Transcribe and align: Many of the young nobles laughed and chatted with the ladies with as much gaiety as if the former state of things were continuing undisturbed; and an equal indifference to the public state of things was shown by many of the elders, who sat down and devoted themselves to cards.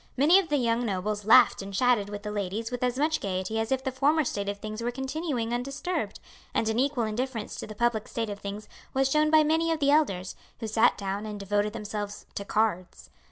Many 0.17 0.39
of 0.39 0.49
the 0.49 0.57
young 0.57 0.83
nobles 0.83 1.25
laughed 1.25 1.61
and 1.61 1.71
chatted 1.75 2.09
with 2.09 2.23
the 2.23 2.31
ladies 2.31 2.71
with 2.71 2.81
as 2.83 2.97
much 2.97 3.21
gaiety 3.21 3.59
as 3.59 3.71
if 3.71 3.83
the 3.83 3.91
former 3.91 4.23
state 4.23 4.49
of 4.49 4.57
things 4.57 4.81
were 4.81 4.89
continuing 4.89 5.53
undisturbed; 5.53 6.19
and 6.55 6.67
an 6.69 6.79
equal 6.79 7.03
indifference 7.03 7.55
to 7.57 7.67
the 7.67 7.75
public 7.75 8.07
state 8.07 8.31
of 8.31 8.39
things 8.39 8.67
was 8.95 9.11
shown 9.11 9.29
by 9.29 9.43
many 9.43 9.71
of 9.71 9.79
the 9.79 9.91
elders, 9.91 10.35
who 10.59 10.65
sat 10.65 10.97
down 10.97 11.27
and 11.27 11.39
devoted 11.39 11.73
themselves 11.73 12.25
to 12.33 12.43
cards. 12.43 13.11